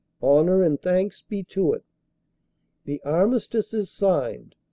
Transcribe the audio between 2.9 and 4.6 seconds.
Armistice is signed.